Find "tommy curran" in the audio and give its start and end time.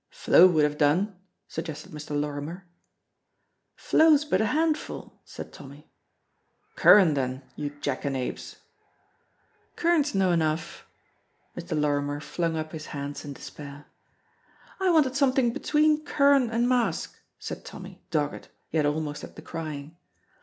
5.53-7.13